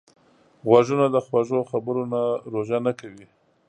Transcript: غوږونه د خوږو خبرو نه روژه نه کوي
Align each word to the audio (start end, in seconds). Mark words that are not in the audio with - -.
غوږونه 0.67 1.05
د 1.11 1.15
خوږو 1.25 1.59
خبرو 1.71 2.03
نه 2.13 2.21
روژه 2.53 2.77
نه 2.85 2.91
کوي 2.99 3.27